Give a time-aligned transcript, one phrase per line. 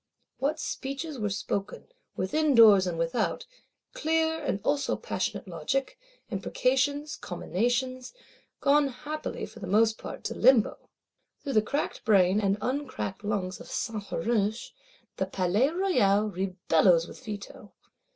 [0.39, 3.45] What speeches were spoken, within doors and without;
[3.93, 5.99] clear, and also passionate logic;
[6.31, 8.11] imprecations, comminations;
[8.61, 10.89] gone happily, for most part, to Limbo!
[11.43, 14.71] Through the cracked brain, and uncracked lungs of Saint Huruge,
[15.17, 17.71] the Palais Royal rebellows with Veto.